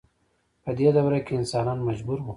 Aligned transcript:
په 0.63 0.71
دې 0.77 0.89
دوره 0.97 1.19
کې 1.25 1.33
انسانان 1.39 1.79
مجبور 1.87 2.19
وو. 2.21 2.29